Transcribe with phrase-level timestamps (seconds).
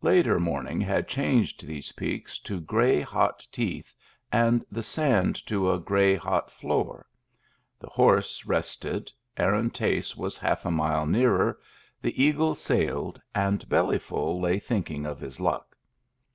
[0.00, 3.94] Later morn ing had changed these peaks to gray, hot teeth,
[4.32, 7.04] and the sand to a gray, hot floor.
[7.78, 11.60] The horse rested, Aaron Tace was half a mile nearer,
[12.00, 15.76] the eagle sailed, and Bellyful lay thinking of his luck.